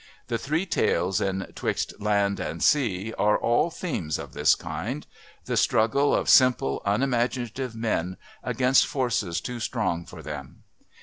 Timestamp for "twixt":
1.53-1.93